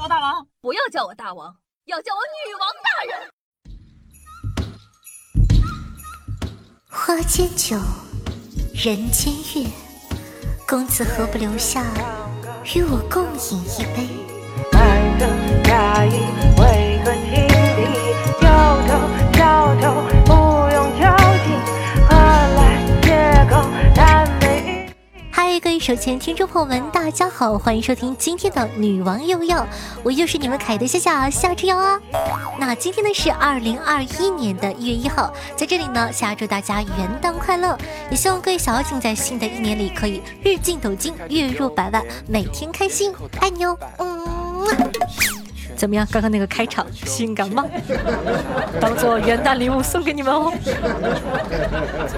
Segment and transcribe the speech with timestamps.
[0.00, 3.30] 我大王，不要叫我大王，要叫我女王大人。
[6.90, 7.76] 花间酒，
[8.74, 9.70] 人间月，
[10.66, 11.82] 公子何不留下，
[12.74, 14.08] 与我共饮一杯？
[25.54, 29.64] 嗨，各位手前听众朋友们，大家好，欢迎收听今天的女王又要，
[30.02, 31.96] 我又是你们可爱的夏夏夏之瑶啊。
[32.58, 37.78] 那今天呢是二零二一年的一月一号，在这里呢，夏祝大家元旦快乐，
[38.10, 45.33] 也希望各位小妖精在新的一年里可以日进斗金，月入百万，每天开心，爱你哦，嗯。
[45.84, 46.08] 怎么样？
[46.10, 47.62] 刚刚那个开场性感吗？
[48.80, 50.50] 当做元旦礼物送给你们哦。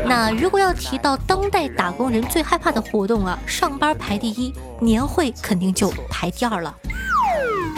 [0.04, 6.72] 那如果要提到当代打工人最害怕的活动啊，上班排第一，年会肯定就排第二了。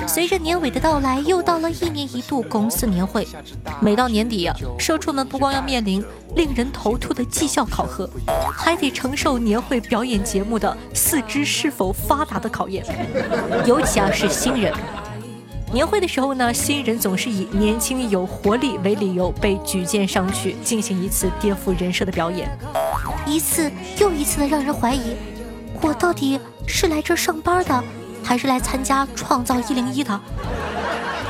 [0.07, 3.27] 随着年尾的到来，又到了一年一度公司年会。
[3.81, 8.09] 每到年底啊，社畜们不光要面临令人头秃的绩效考核，
[8.53, 12.85] 还得承受年会表演节目的四肢是否发达的考验。
[13.67, 14.73] 尤其啊是新人，
[15.73, 22.49] 年会的时候呢，新人总是以年轻有活力为理由被举荐上去进行一次颠覆人设的表演，
[23.27, 25.15] 一次又一次的让人怀疑，
[25.81, 27.85] 我到底是来这上班的。
[28.21, 30.21] 还是来参加创造一零一的。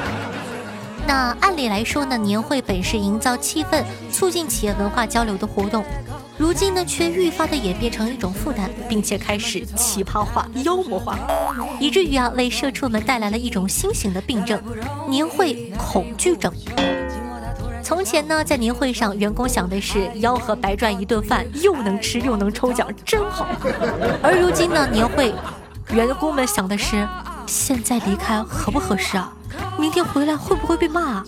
[1.06, 5.84] 那按理来说呢，年会本是营造气氛、促进企业文化交流的活动，
[6.39, 11.19] 如今呢却愈发的演变成一种负担，并且开始奇葩化、妖魔化，
[11.81, 14.62] 以至于啊为社畜们带来了一种新型的病症——
[15.11, 16.53] 年会恐惧症。
[17.83, 23.44] 从前呢，在年会上，员工想的是吆喝白赚一顿饭，又能吃又能抽奖，真好。
[24.22, 25.34] 而如今呢，年会。
[25.91, 27.09] 员工们想的是，
[27.47, 29.33] 现在离开合不合适啊？
[29.78, 31.25] 明天回来会不会被骂啊？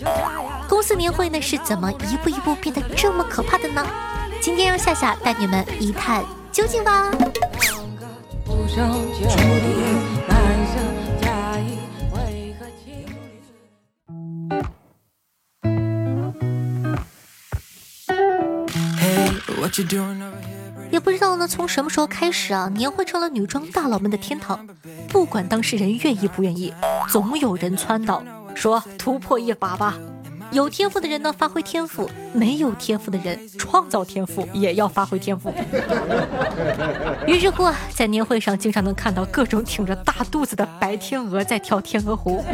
[0.68, 3.84] 公司年会呢是怎么一步一步变得这么可怕的呢？
[4.40, 7.10] 今天让夏夏带你们一探究竟吧。
[20.90, 24.66] 也不知道呢，从什么时候开始啊，年会成了女装大佬们的天堂。
[25.08, 26.72] 不管当事人愿意不愿意，
[27.08, 28.22] 总有人撺导
[28.54, 29.96] 说突破一把吧。
[30.52, 35.52] 有天赋的人呢，发挥天赋；没有天赋的人，创造天赋也要发挥天赋。
[37.26, 42.44] 于是乎啊，在年会上经常能看到各种挺着大肚子的白天鹅在跳天鹅湖，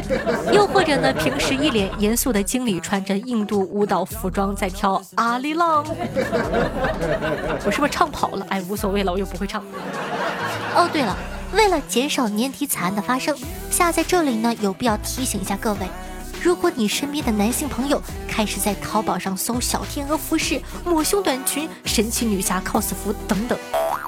[0.52, 5.82] 又或者呢，平时一脸严肃的经理穿着印度舞蹈服装在跳阿里郎。
[7.64, 8.46] 我是不是唱跑了？
[8.50, 9.64] 哎，无所谓了，我又不会唱。
[10.74, 11.16] 哦，对了，
[11.54, 13.34] 为了减少年底惨案的发生，
[13.70, 15.88] 夏在这里呢有必要提醒一下各位。
[16.46, 23.58] 如果你身边的男性朋友开始在淘宝上搜小天鹅服饰、抹胸短裙、神奇女侠 cos 服等等，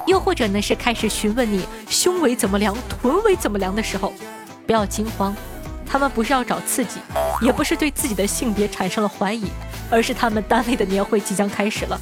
[0.07, 4.15] 又或者呢是开始询问你胸围怎么量、臀围怎么量的时候，
[4.69, 5.35] 不要惊慌，
[5.85, 7.01] 他们不是要找刺激，
[7.41, 9.49] 也不是对自己的性别产生了怀疑，
[9.91, 12.01] 而是他们单位的年会即将开始了。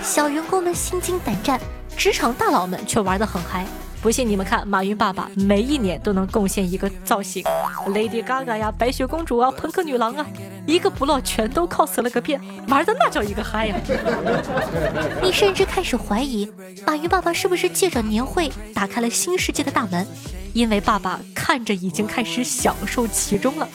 [0.00, 1.60] 小员工们心惊胆战，
[1.96, 3.66] 职场大佬们却玩得很嗨。
[4.02, 7.44] 不信你们看，马云爸爸每一年都能贡献一个造型
[7.86, 10.26] ，Lady Gaga 呀，白雪公主啊，朋克女郎啊，
[10.66, 13.76] 一个不落全都 cos 了个遍，玩的那叫一个嗨呀！
[15.22, 16.50] 你甚至开始怀疑，
[16.84, 20.04] 马云爸爸是不是借着年会打开了新世界的大门，
[20.52, 23.68] 因为爸爸看着已经开始享受其中了。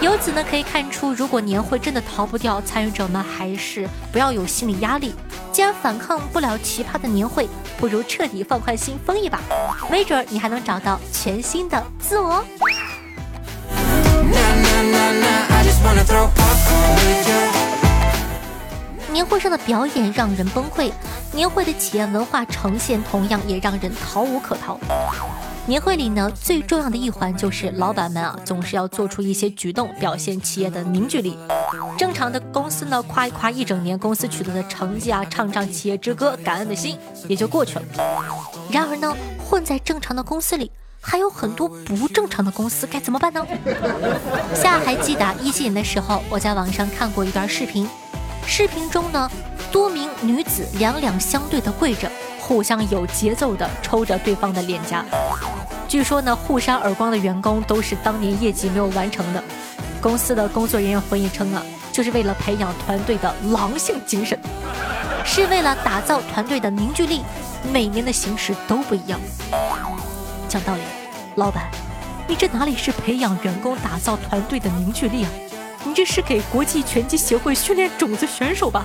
[0.00, 5.12] 由此呢，可以看出，如果年会真的逃不掉，参与者们还是不要有心理压力。
[5.50, 7.48] 既然反抗不了奇葩的年会，
[7.78, 9.40] 不如彻底放宽心，疯一把，
[9.90, 12.44] 没准儿你还能找到全新的自我。
[19.10, 20.92] 年会上的表演让人崩溃，
[21.32, 24.78] 年会的企业文化呈现同样也让人逃无可逃。
[25.68, 31.36] 年会里呢，最重要的一环就是老板们啊，总是要做出一些举动，表现企业的凝聚力。
[31.98, 36.98] 正常的公司呢，夸一夸一整年公司取得的成绩啊，唱唱企业之歌，感恩的心
[37.28, 37.84] 也就过去了。
[38.70, 40.70] 然而呢，混在正常的公司里，
[41.02, 43.46] 还有很多不正常的公司，该怎么办呢？
[44.54, 47.86] 下还记得一七年的时候，我在网上看过一段视频，
[48.46, 49.30] 视频中呢，
[49.70, 52.10] 多名女子两两相对的跪着。
[52.40, 55.04] 互相有节奏地抽着对方的脸颊，
[55.88, 59.42] 据说呢，互扇耳光的员工都是当年业绩没有完成的。
[60.02, 64.38] 公司的工作人员回应称啊，就是为了培养团队的狼性精神，
[65.24, 67.22] 是为了打造团队的凝聚力。
[67.72, 69.18] 每年的形式都不一样。
[70.46, 70.82] 讲道理，
[71.36, 71.70] 老板，
[72.28, 75.30] 你这哪里是培养员工、打造团队的凝聚力啊？
[75.84, 78.84] 你这是给国际拳击协会训练种子选手吧？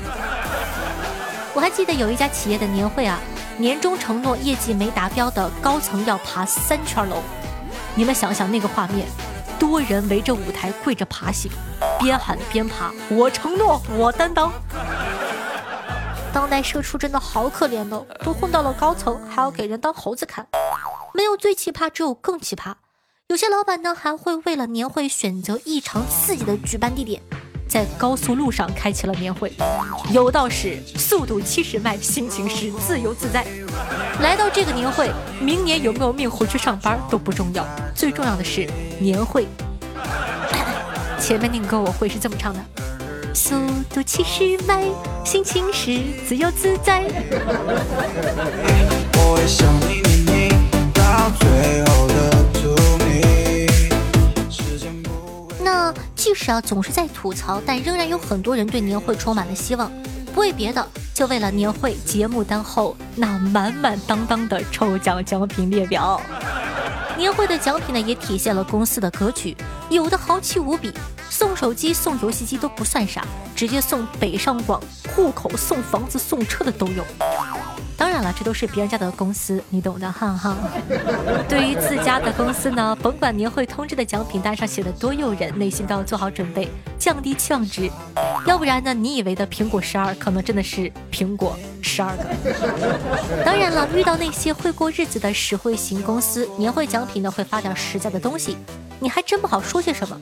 [1.56, 3.20] 我还记得有一家企业的年会啊，
[3.58, 7.22] 年终承诺业绩没达标的高层要爬三圈楼。
[7.94, 9.08] 你们想想那个画面，
[9.60, 11.52] 多人围着舞台跪着爬行，
[12.00, 14.52] 边喊边爬，我承诺，我担当。
[16.34, 20.48] 当代社畜真的好可怜哦，都混到了高层，还要给人当猴子看。
[21.14, 22.74] 没有最奇葩，只有更奇葩。
[23.28, 27.22] 有些老板呢，还会为了年会选择异常刺激的举办地点，
[27.74, 29.52] 在高速路上开启了年会，
[30.12, 33.44] 有道是速度七十迈，心情是自由自在。
[34.22, 35.10] 来到这个年会，
[35.42, 37.66] 明年有没有命回去上班都不重要，
[37.96, 39.48] 最重要的是年会。
[41.20, 42.60] 前面那个歌我会是这么唱的：
[43.34, 43.56] 速
[43.92, 44.84] 度七十迈，
[45.26, 47.04] 心情是自由自在。
[50.94, 51.93] 那
[56.24, 59.92] 即使啊总是在吐槽，但仍然有很多人对年会充满了希望。
[60.34, 66.22] 不为别的，就为了年会节目单后那满满当当的抽奖奖品列表。
[67.20, 69.54] 年会的奖品呢，也体现了公司的格局，
[69.90, 70.94] 有的豪气无比，
[71.30, 74.82] 送手机、送游戏机都不算啥，直接送北上广
[75.14, 77.04] 户口、送房子、送车的都有。
[78.04, 80.58] 当然了，这都是别人家的公司，你懂的，哈哈。
[81.48, 86.68] 对于自家的公司呢，甭管年会通知的奖品单上写的多诱人，内心都要做好准备，
[87.00, 87.90] 降低期望值。
[88.46, 92.26] 要不然呢，你以为的苹果十二，可能真的是苹果十二个。
[93.46, 98.58] 当然了，遇到那些会过日子的实惠型公司，年会奖品呢会发点实在的东西，
[99.00, 100.20] 你还真不好说些什么。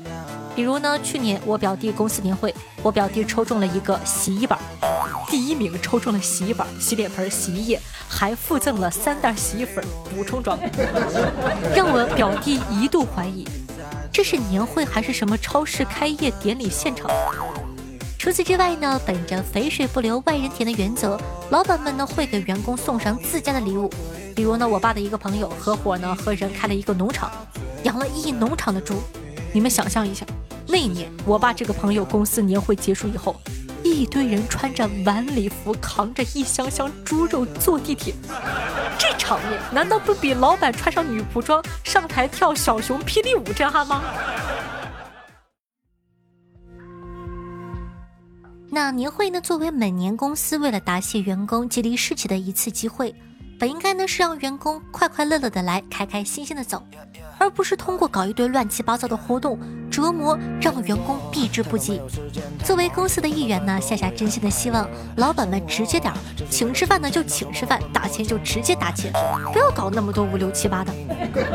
[0.55, 4.59] 比如呢，去年我表弟公司年会，我表弟抽中了一个洗衣板。
[5.31, 9.81] 第一名抽中了洗衣板、洗脸盆、洗衣液，还附赠了三袋洗衣粉
[10.13, 10.69] 补充装备，
[11.73, 13.47] 让我表弟一度怀疑
[14.11, 17.09] 这是年会还是什么超市开业典礼现场。
[18.19, 21.17] 除此之外呢，本着肥水不流外人田的原则，
[21.49, 23.89] 老板们呢会给员工送上自家的礼物。
[24.35, 27.31] 比如呢，我爸的一个朋友合伙呢和人开了一个农场，
[27.83, 29.01] 养了一农场的猪。
[29.53, 30.25] 你们想象一下，
[30.67, 33.33] 那一年我爸这个朋友公司年会结束以后。
[33.91, 38.13] 一堆人穿着晚礼服，扛着一箱箱猪肉坐地铁，
[38.97, 44.01] 这场面难道不比老板穿上女仆装上台跳小熊霹雳舞震撼吗？
[48.73, 49.41] 那年会呢？
[49.41, 53.13] 作为每年公司为了答谢员工激励士气的一次机会。
[53.61, 56.81] 本应该呢是让员工快快乐乐的来，开开心心的走，
[57.37, 62.01] 而不是通过搞一堆乱七八糟的活动折磨，让员工避之不及。
[62.65, 66.17] 作为公司的一员呢，夏夏真心的希望老板们直接点儿，
[66.49, 69.13] 请吃饭呢就请吃饭，打钱就直接打钱，
[69.53, 70.91] 不要搞那么多五六七八的。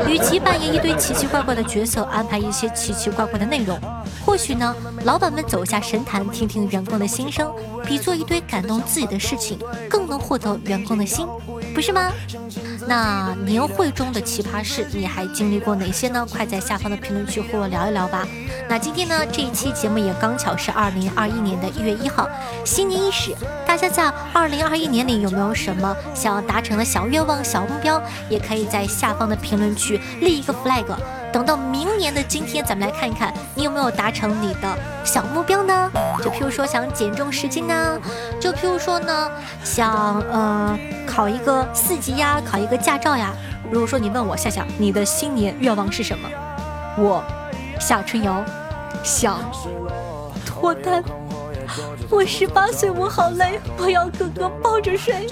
[0.07, 3.77] 与其扮演一堆奇奇怪怪的角色，安排一些奇奇怪怪的内容，
[4.25, 7.53] 或许呢，老板们走下神坛，听听员工的心声，
[7.83, 11.27] 比做一堆感动自己的事情更能获得员工的心。
[11.77, 12.11] 不是吗？
[12.87, 16.25] 那年会中的奇葩事，你还经历过哪些呢？
[16.27, 18.27] 快在下方的评论区和我聊一聊吧。
[18.67, 22.27] 那今天呢，这一期节目也刚巧是二零二一年的一月一号，
[22.65, 28.01] 新年伊始，大家在二零二一年里有没有什么想要达成的小愿望、小目标？
[28.27, 30.83] 也可以在下方的评论区立一个 flag。
[31.37, 34.75] 等到明年的今天，咱们来看一看你有没有达成你的
[35.05, 35.91] 小目标呢？
[36.23, 38.01] 就譬如说想减重十斤呢，
[38.41, 39.29] 就譬如说呢
[39.63, 40.75] 想呃
[41.05, 43.31] 考一个四级呀，考一个驾照呀。
[43.69, 46.27] 如果说你问我夏夏，你的新年愿望是什么？
[46.97, 47.23] 我
[47.79, 48.43] 夏春瑶
[49.03, 49.39] 想
[50.43, 51.03] 脱单。
[52.09, 55.27] 我十八岁，我好累，我要哥哥抱着睡。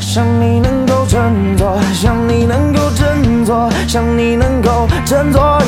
[0.00, 5.58] 想你能够振作，想你能够振作，想你能够振作。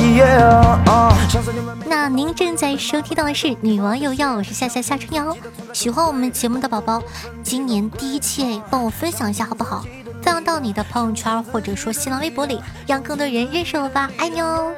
[1.86, 5.36] 那您正在收听到的是女王有药，我是夏夏夏春瑶。
[5.72, 7.02] 喜欢我们节目的宝宝，
[7.42, 9.84] 今年第一期帮我分享一下好不好？
[10.22, 14.72] 分享到你的朋友圈或者说新浪微博里，让更多人认识我吧，爱你哦。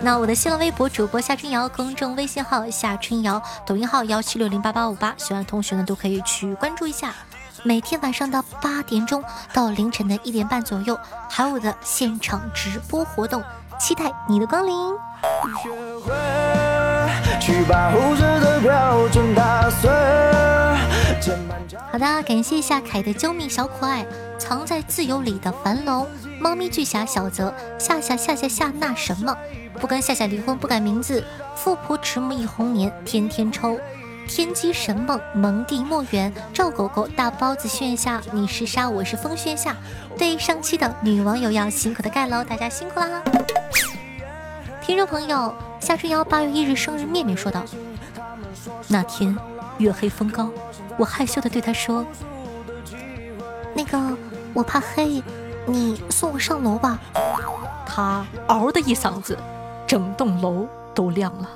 [0.00, 7.12] 那我的新浪微博主播夏春瑶，公众微信号夏春瑶，抖音号幺七六零八八五八，喜欢的同学呢都可以去关注一下。
[7.62, 10.98] 每天晚上的八点钟到凌晨的一点半左右，
[11.28, 13.42] 还有我的现场直播活动，
[13.78, 14.74] 期待你的光临。
[21.92, 24.06] 好的，感谢一下凯的救命小可爱，
[24.38, 26.06] 藏在自由里的樊龙，
[26.40, 29.36] 猫咪巨侠小泽，夏夏夏夏夏那什么，
[29.78, 31.22] 不跟夏夏离婚不改名字，
[31.54, 33.78] 富婆迟暮一红年，天天抽。
[34.30, 39.76] 天机神梦，蒙蒂莫缘，赵狗狗，大包子炫下，你是沙，我是风炫下。
[40.16, 43.20] 对上期的女网友要辛苦的盖楼，大家辛苦啦！
[44.80, 47.64] 听众朋友夏春瑶八月一日生日，面面说道：
[48.86, 49.36] 那天
[49.78, 50.48] 月黑风高，
[50.96, 52.06] 我害羞的对他说
[53.74, 53.98] ：“那个
[54.54, 55.20] 我怕黑，
[55.66, 57.00] 你送我上楼吧。”
[57.84, 59.36] 他嗷的一嗓子，
[59.88, 61.50] 整栋楼都亮了。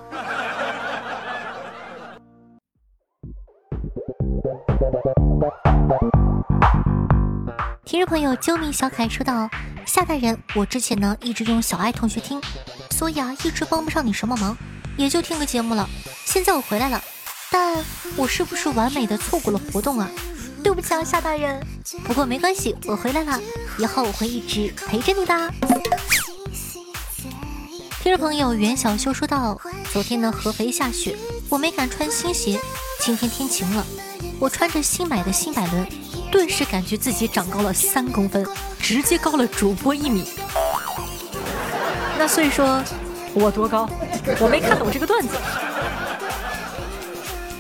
[8.07, 9.49] 朋友啾咪小凯说道
[9.87, 12.41] ：“夏大人，我之前呢一直用小爱同学听，
[12.91, 14.57] 所以啊一直帮不上你什么忙，
[14.97, 15.89] 也就听个节目了。
[16.27, 17.03] 现在我回来了，
[17.51, 17.83] 但
[18.17, 20.11] 我是不是完美的错过了活动啊？
[20.63, 21.65] 对不起啊，夏大人。
[22.05, 23.41] 不过没关系，我回来了，
[23.79, 25.55] 以后我会一直陪着你的。”
[28.03, 29.59] 听众朋友袁小修说道
[29.93, 31.17] ：“昨天呢合肥下雪，
[31.49, 32.61] 我没敢穿新鞋，
[33.01, 33.87] 今天天晴了，
[34.39, 35.87] 我穿着新买的新百伦。”
[36.35, 38.45] 顿时感觉自己长高了三公分，
[38.81, 40.25] 直接高了主播一米。
[42.19, 42.83] 那所以说，
[43.33, 43.89] 我多高？
[44.41, 45.37] 我没看懂这个段子。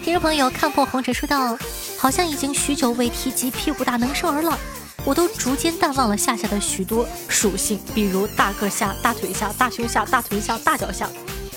[0.02, 1.56] 听众朋友看破红尘说道
[1.96, 4.58] ：“好像已经许久未提及屁股大能生儿了，
[5.04, 11.08] 我都逐渐淡忘了夏夏的许多属性，比如大个下、大腿下、大胸下、大臀下、大脚下，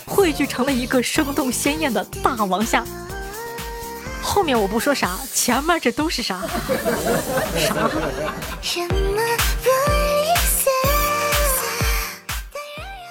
[0.06, 2.86] 汇聚成了一个生动鲜艳的大王下。”
[4.28, 6.42] 后面我不说啥，前面这都是啥？
[7.58, 7.90] 啥？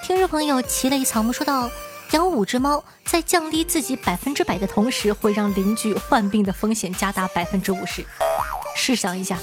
[0.03, 1.67] 听众朋友齐磊草木说道
[2.13, 8.05] ：“养五只猫，在降低自己百分之百的同时，会让邻居患病的风险加大百分之五十。
[8.75, 9.39] 试想一下，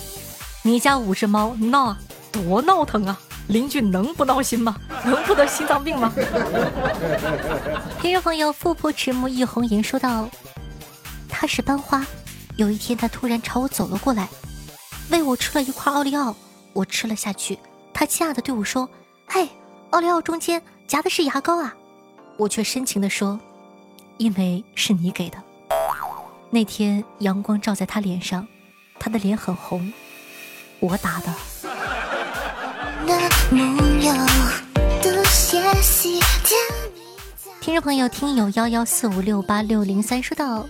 [0.62, 1.96] 你家五只猫闹
[2.30, 4.76] 多闹腾啊，邻居能不闹心吗？
[5.04, 6.12] 能不得心脏病吗？”
[8.00, 10.28] 听众朋友富婆迟暮一红颜说道。
[11.36, 12.06] 他是班花，
[12.56, 14.28] 有一天他突然朝我走了过来，
[15.10, 16.34] 喂我吃了一块奥利奥，
[16.72, 17.58] 我吃了下去。
[17.92, 18.88] 他惊讶的对我说
[19.26, 19.48] ：“嘿，
[19.90, 21.74] 奥利奥中间夹的是牙膏啊！”
[22.38, 23.38] 我却深情的说
[24.16, 25.36] ：“因为是你给的。”
[26.50, 28.46] 那天阳光照在他脸上，
[29.00, 29.92] 他的脸很红，
[30.78, 31.34] 我打的。
[37.60, 40.64] 听众朋友，听友幺幺四五六八六零三说道。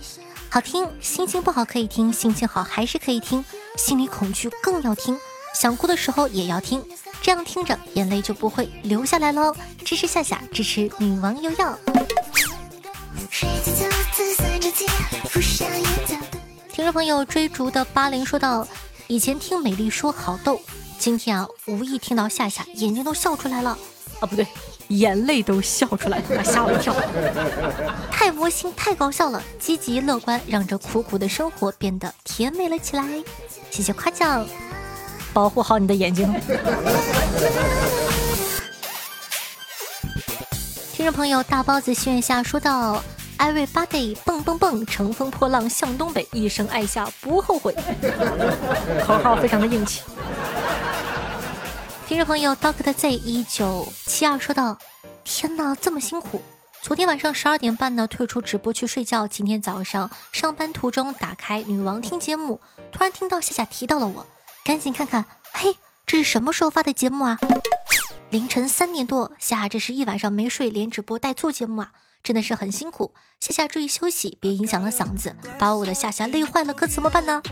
[0.55, 3.43] 好听，心情不好可以听，心情好还是可以听，
[3.75, 5.19] 心里恐惧更要听，
[5.53, 6.81] 想哭的时候也要听，
[7.21, 9.53] 这样听着眼泪就不会流下来喽。
[9.83, 11.77] 支持夏夏，支持女王又要。
[16.71, 18.65] 听众朋友追逐的八零说道：
[19.07, 20.61] 以前听美丽说好逗，
[20.97, 23.77] 今天啊无意听到夏夏，眼睛都笑出来了。
[24.21, 24.47] 啊，不对。
[24.89, 26.95] 眼泪都笑出来了，吓我一跳！
[28.11, 33.03] 太魔性，太搞笑了，积极乐观，让这苦苦的生活变得甜美了起来。
[33.71, 34.45] 谢谢夸奖，
[35.33, 36.33] 保护好你的眼睛。
[40.93, 43.03] 听众朋友，大包子心愿下说道
[43.37, 47.75] ：“Everybody 蹦蹦蹦，乘风破浪向东北，一生爱下不后悔。
[49.05, 50.01] ”口号非常的硬气。
[52.15, 54.77] 听众朋友，Doctor Z 一九七二说道
[55.25, 56.41] ：“天哪，这么辛苦！
[56.81, 64.25] 昨天晚上十二点半呢退出直播去睡觉，今天早上上班途中打开女王听节目，突然听到夏夏提到了我，
[64.63, 67.37] 赶紧看看，嘿，这是什么时候发的节目啊？
[68.29, 71.91] 凌晨三点多，夏夏这是一晚上没睡，连直播带做节目啊，
[72.23, 73.13] 真的是很辛苦。
[73.41, 77.43] 夏夏注意休息，别影响了嗓子，把我的夏夏累坏了，可怎么办呢？”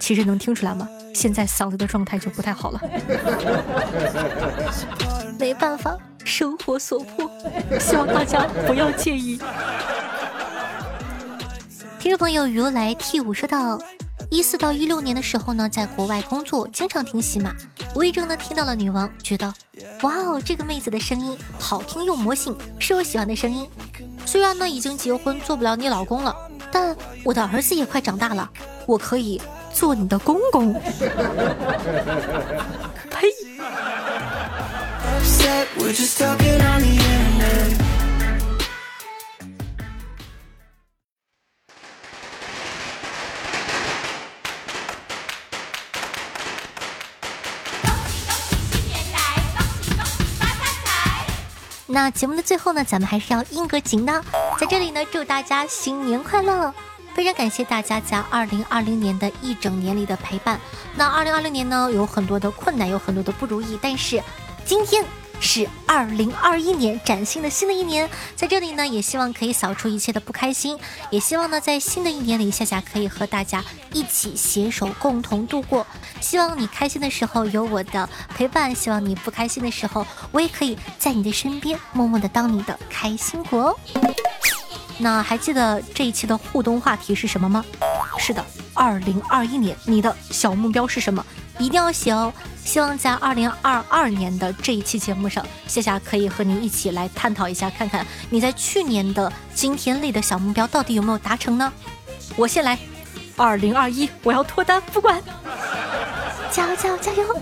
[0.00, 0.88] 其实能听出来吗？
[1.14, 2.80] 现在嗓子的状态就不太好了，
[5.38, 7.30] 没办法，生活所迫，
[7.78, 9.38] 希望大家不要介意。
[11.98, 13.78] 听众朋友如来 T 五说道：
[14.30, 17.52] 一四到一六年的时候呢，在国外工作，经常听喜马，
[17.94, 19.52] 无意中呢听到了女王，觉得
[20.02, 23.68] 哇哦，这个妹子的声音好听又魔性，是我喜欢的声音。
[24.24, 26.34] 虽然呢已经结婚做不了你老公了，
[26.70, 28.48] 但我的儿子也快长大了，
[28.86, 29.42] 我可以。
[29.72, 30.72] 做你的公公？
[33.10, 33.28] 呸！
[51.92, 54.22] 那节目的最后呢，咱们还是要应个景的，
[54.60, 56.72] 在这里呢，祝大家新年快乐！
[57.20, 60.58] 非常感谢大家在二零二零年的一整年里的陪伴。
[60.96, 64.22] 那二零二零年呢，有很多的困难，有很多的不如意，但是
[64.64, 65.04] 今天
[65.38, 70.78] 是二零二一年崭新的新的一年，在这里呢，也希望可以扫除一切的不开心，
[71.10, 73.62] 也希望呢，在新的一年里，夏夏可以和大家
[73.92, 75.86] 一起携手共同度过。
[76.22, 83.76] 希望你开心的时候有我的陪伴，希望你不开心的时候，我也可以在你的身边，默默的当你的开心果哦。
[85.00, 87.64] 那还记得这一期的互动话题是什么吗？
[88.18, 91.24] 是的，二零二一年你的小目标是什么？
[91.58, 92.32] 一定要写哦！
[92.64, 101.72] 希望在二零二二年的这一期节目上，夏夏可以和你一起来探讨一下，看看你在去年的今天立的小目标到底有没有达成呢？
[102.36, 102.78] 我先来，
[103.36, 105.22] 二零二一我要脱单，不管，
[106.50, 107.40] 加油加油加油！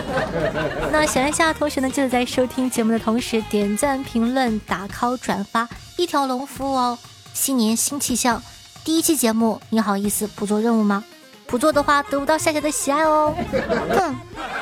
[0.92, 5.66] 那喜欢夏夏同学呢，记得在收听节目的同时点赞、评论、打 call、转发，
[5.98, 6.98] 一条龙服务哦！
[7.34, 8.40] 新年新气象，
[8.84, 11.04] 第一期节目你好意思不做任务吗？
[11.46, 13.34] 不做的话，得不到夏夏的喜爱哦。
[13.90, 14.16] 哼。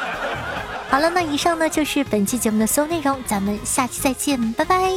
[0.88, 4.92] 好了，那以上呢就是本期节目的所有内容，咱们下期再见，拜拜。